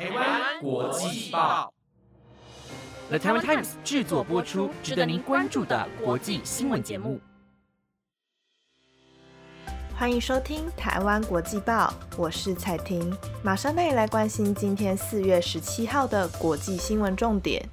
[0.00, 1.70] 台湾国际报
[3.10, 7.20] ，The Taiwan Times 制作播出，值得您关注的国际新闻节目。
[9.94, 17.68] 欢迎收听《台湾国际报》，我是彩婷，马上带你来关心今天四月十七号的国际新闻重点。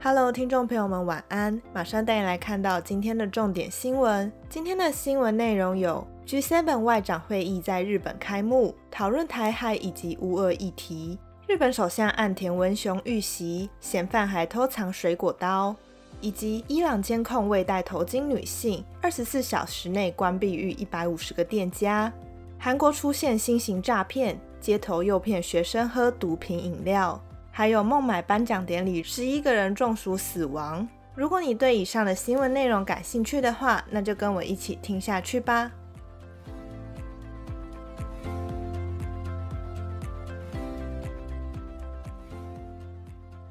[0.00, 1.60] Hello，听众朋友们，晚安！
[1.74, 4.32] 马上带你来看到今天的重点新闻。
[4.48, 15.74] 今天的新闻内容有：G7 外长会议在日本开幕，讨论台海以及乌俄议题；日本首相岸田文雄遇袭，嫌犯还偷藏水果刀；
[16.20, 22.10] 以及伊朗监控未戴头巾女性，二十四小时内关闭逾一百五十个店家；
[22.58, 27.20] 韩国出现新型诈骗，街头诱骗学生喝毒品饮料。
[27.50, 30.88] 还有孟买颁奖典礼，十一个人中暑死亡。
[31.14, 35.70] 如果你对以上的新闻内容感兴趣的话，那就跟我一起听下去吧。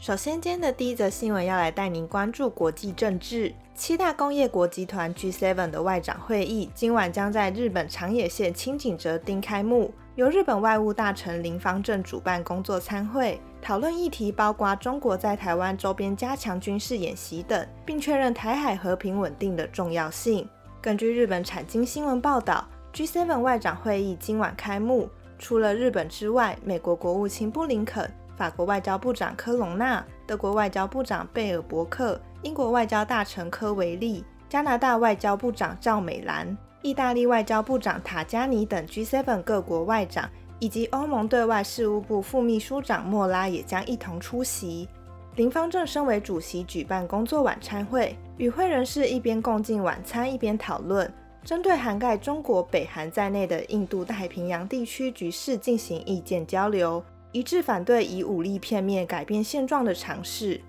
[0.01, 3.53] 首先，今天的第一则新闻要来带您关注国际政治。
[3.75, 13.39] 七大工业国集团 G7 的外长会议今晚将在日本长野县清井泽町开幕，由日本外务大臣林方正主办工作参会。
[13.61, 20.49] 讨论议题包括中国在台湾周边加强军事演习等，并确认台海和平稳定的重要性。
[20.81, 40.27] 根据日本产经新闻报道，G7 外长会议今晚开幕，除了日本之外，美国国务卿布林肯、法国外交部长科隆纳、德国外交部长贝尔伯克、英国外交大臣科维利、加拿大外交部长赵美兰、意大利外交部长塔加尼等 G7 各国外长。
[40.57, 44.89] 以及欧盟对外事务部副秘书长莫拉也将一同出席。
[45.35, 51.11] 林方正身为主席，举办工作晚餐会，与会人士一边共进晚餐，一边讨论
[51.43, 60.59] 针对涵盖中国、北韩在内的印度太平洋地区局势进行意见交流，一致反对以武力片面改变现状的尝试。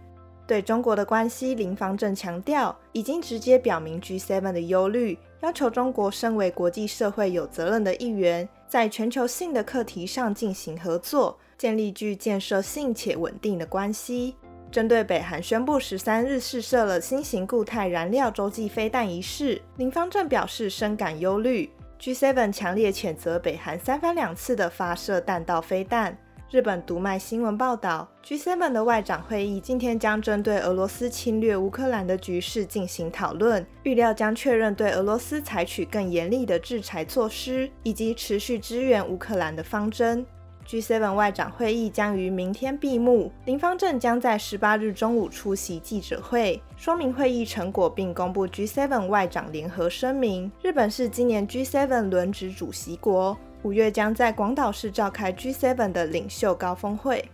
[0.46, 8.48] 对中国的关系，林方正强调，已经直接表明 G7 的忧虑，要求中国身为国际社会有责任的一员。
[8.68, 14.34] 在全球性的课题上进行合作，建立具建设性且稳定的关系。
[14.70, 21.70] 针对北韩宣布十三日试射了新型固态燃料洲际飞弹一事，林方正表示深感忧虑。
[22.00, 26.16] G7 强烈谴责北韩三番两次的发射弹道飞弹。
[26.52, 40.26] 日本读卖新闻报道，G7 的外长会议今天将针对俄罗斯侵略乌克兰的局势进行讨论，预料将确认对俄罗斯采取更严厉的制裁措施，以及持续支援乌克兰的方针。
[40.66, 50.52] G7 外长会议将于明天闭幕，林方正将在十八日中午出席记者会，说明会议成果，并公布 G7 外长联合声明。
[50.62, 53.34] 日本是今年 G7 轮值主席国。
[53.62, 57.24] 五月将在广岛市召开 G7 的领袖高峰会。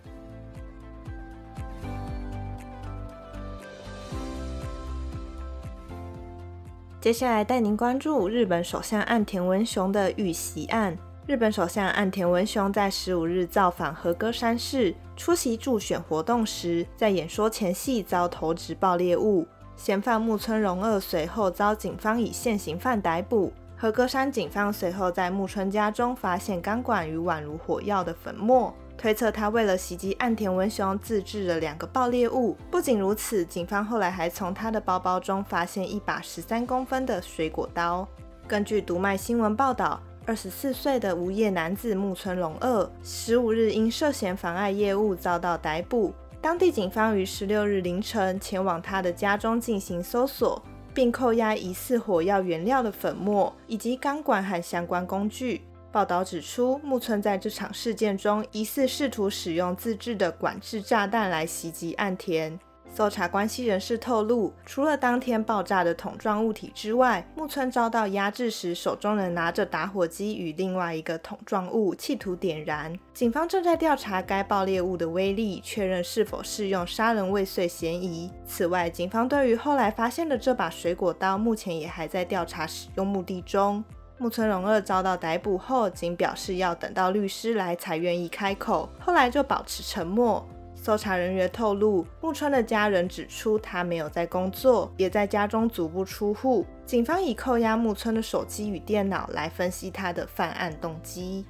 [7.01, 10.99] 接下来带您关注日本首相岸田文雄的遇袭案。
[11.27, 19.47] 日本首相岸田文雄在十五日造访和歌山市，出席助选活动时，在演说前夕遭投掷爆裂物，
[19.77, 23.53] 嫌犯木村荣二随后遭警方以现行犯逮捕。
[23.81, 32.57] 和歌山警方随后在木村家中发现钢管与宛如火药的粉末，推测他为了袭击岸田文雄自制了两个爆裂物。
[32.73, 38.05] 不仅如此，警方后来还从他的包包中发现一把十三公分的水果刀。
[38.49, 46.13] 根据读卖新闻报道，二十四岁的无业男子木村龙二十五日因涉嫌妨碍业务遭到逮捕。
[46.41, 50.61] 当地警方于十六日凌晨前往他的家中进行搜索。
[50.95, 55.63] 并扣押疑似火药原料的粉末以及钢管和相关工具。
[55.91, 62.59] 报道指出，木村在这场事件中疑似试图使用自制的管制炸弹来袭击岸田。
[62.91, 72.93] 搜查关系人士透露，除了当天爆炸的桶状物体之外，木村遭到压制时手中仍拿着打火机与另外一个桶状物，企图点燃。
[73.15, 78.31] 警方正在调查该爆裂物的威力，确认是否适用杀人未遂嫌疑。
[78.45, 83.85] 此外，警方对于后来发现的这把水果刀，目前也还在调查使用目的中。
[84.21, 90.45] 木村荣二遭到逮捕后，仅表示要等到律师来才愿意开口，后来就保持沉默。
[90.89, 96.65] 搜查人员透露，木村的家人指出他没有在工作，也在家中足不出户。
[96.87, 101.45] 警方已扣押木村的手机与电脑来分析他的犯案动机。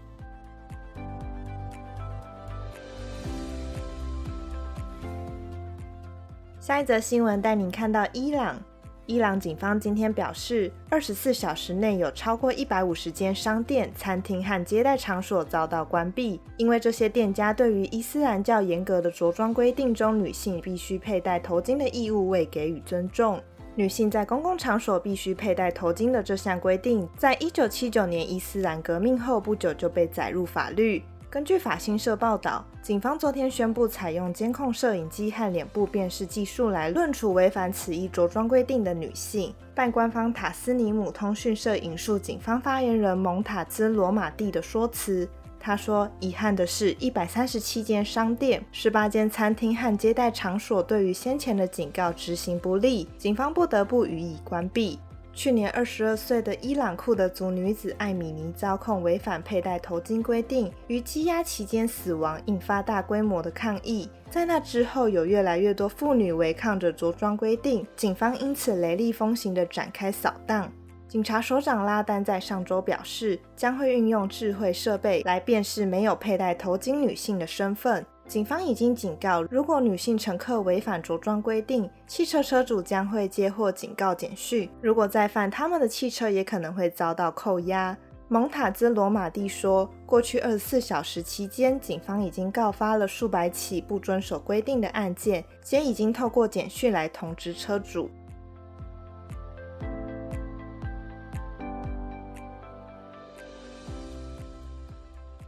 [6.59, 8.61] 下一则新闻带您看到伊朗。
[9.09, 23.41] 伊朗警方今天表示，二十四小时内有超过一百五十间商店、餐厅和接待场所遭到关闭，因为这些店家对于伊斯兰教严格的着装规定中女性必须佩戴头巾的义务未给予尊重。
[23.77, 31.03] 女性在公共场所必须佩戴头巾的这项规定，在一九七九年伊斯兰革命后不久就被载入法律。
[31.31, 39.55] 根据法新社报道，警方昨天宣布采用监控摄影机和脸部辨识技术来论处违反此一着装规定的女性。
[39.75, 45.29] 半官方塔斯尼姆通讯社引述警方发言人蒙塔兹罗马蒂的说辞，
[45.61, 54.99] 他说：“遗憾的是，一百三十七间商店、十八间餐厅和接待场所对于先前的警告执行不力，警方不得不予以关闭。”
[55.39, 64.11] 去年，二十二岁的伊朗库德族女子艾米尼遭控违反佩戴头巾规定，于羁押期间死亡，引发大规模的抗议。
[64.29, 70.69] 在那之后，有越来越多妇女违抗着着装规定，警方因此雷厉风行地展开扫荡。
[71.07, 78.05] 警察首长拉丹在上周表示，将会运用智慧设备来辨识没有佩戴头巾女性的身份。
[78.29, 84.69] 警方已经警告，如果女性乘客违反着装规定，汽车车主将会接获警告简讯。
[84.83, 87.97] 如果再犯，他们的汽车也可能会遭到扣押。
[88.29, 98.11] 蒙塔兹罗马蒂说，过去二十四小时期间，警方已经告发了数百起不遵守规定的案件，且已经透过简讯来通知车主。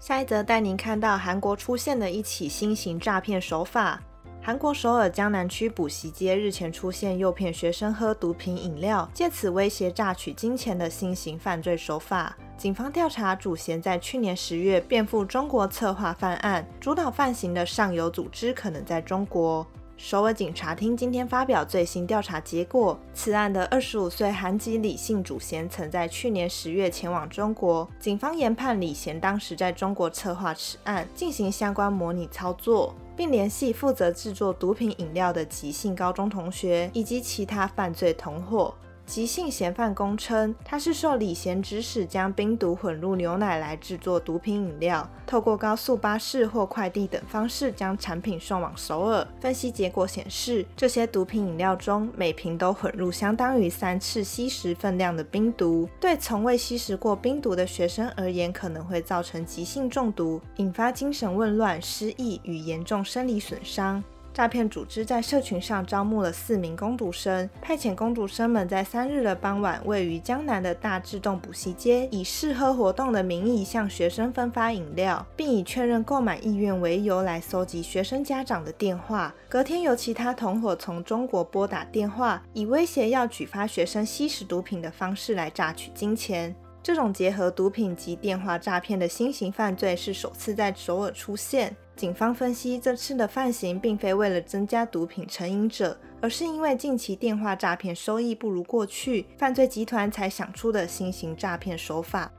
[0.01, 4.01] 下一则带您看到韩国出现的一起新型诈骗手法。
[4.43, 12.35] 韩国首尔江南区补习街日前出现诱骗学生喝毒品饮料，借此威胁榨取金钱的新型犯罪手法。
[12.57, 19.67] 警方调查，主嫌在去年十月便赴中国策划犯案，主导犯行的上游组织可能在中国。
[20.03, 38.75] 首尔警察厅今天发表最新调查结果，此案的二十五岁韩籍李姓主嫌曾在去年十月前往中国，警方研判李贤当时在中国策划此案，进行相关模拟操作，并联系负责制作毒品饮料的吉姓高中同学以及其他犯罪同伙。
[39.11, 49.27] 急性嫌犯供称，他是受李贤指使，将冰毒混入牛奶来制作毒品饮料，透过高速巴士或快递等方式将产品送往首尔。
[49.41, 64.01] 分析结果显示，这些毒品饮料中每瓶都混入相当于三次吸食分量的冰毒，对从未吸食过冰毒的学生而言，可能会造成急性中毒，引发精神紊乱、失忆与严重生理损伤。
[64.33, 79.35] 诈骗组织在社群上招募了四名攻读生，派遣攻读生们在三日的傍晚，位于江南的大自动补习街，以试喝活动的名义向学生分发饮料，并以确认购买意愿为由来搜集学生家长的电话。
[79.49, 86.55] 隔天，由其他同伙从中国拨打电话，以威胁要举发学生吸食毒品的方式来榨取金钱。
[86.83, 91.77] 这种结合毒品及电话诈骗的新型犯罪是首次在首尔出现。
[92.01, 102.33] 警方分析，这次的犯行并非为了增加毒品成瘾者，而是因为近期电话诈骗收益不如过去，犯罪集团才想出的新型诈骗手法。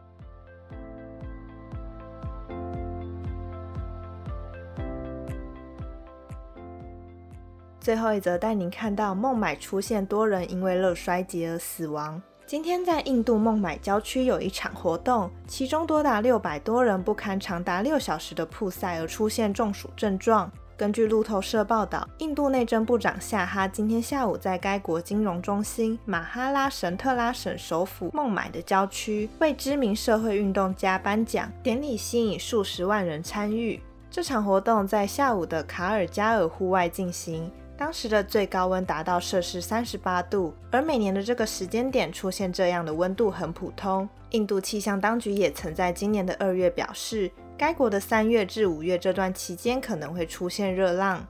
[7.79, 12.19] 最后一则带您看到，孟买出现多人因为热衰竭而死亡。
[12.51, 20.51] 今天在印度孟买郊区有一场活动，其中多达六百多人不堪长达六小时的曝晒而出现中暑症状。
[20.75, 33.79] 根据路透社报道，印度内政部长夏哈今天下午在该国金融中心马哈拉什特拉省首府孟买的郊区为知名社会运动家颁奖典礼，吸引数十万人参与。
[34.09, 37.49] 这场活动在下午的卡尔加尔户外进行。
[37.81, 44.07] 当时的最高温达到摄氏三十八度，而每年的这个时间点出现这样的温度很普通。
[44.29, 51.25] 印度气象当局也曾在今年的二月表示，该国的三月至五月这段期间可能会出现热浪。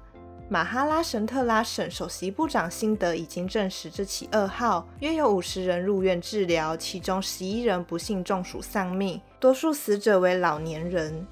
[0.50, 11.26] 马哈拉什特拉省首席部长辛德已经证实这起噩耗，约有五十人入院治疗，其中十一人不幸中暑丧命，多数死者为老年人。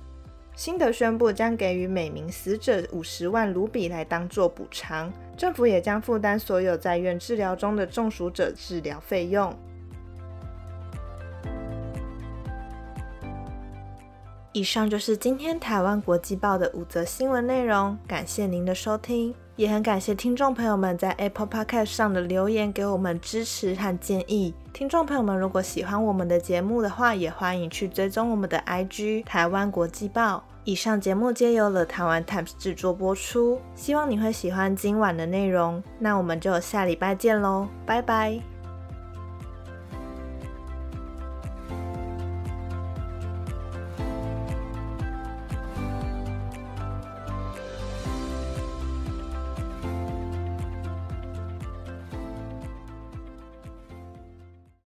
[0.59, 9.57] 新德宣布将给予每名死者五十万卢比来当做补偿，政府也将负担所有在院治疗中的中暑者治疗费用。
[14.59, 24.53] 以上就是今天台湾国际报的五则新闻内容，感谢您的收听，也很感谢听众朋友们在 Apple Podcast 上的留言，给我们支持和建议。
[24.73, 30.43] 听众朋友们，如果喜欢我们的节目的话，也欢迎去追踪我们的 IG 台湾国际报。
[30.65, 35.81] 以上节目皆由了台湾 Times 制作播出，希望你会喜欢今晚的内容。
[35.97, 38.58] 那我们就下礼拜见喽，拜拜。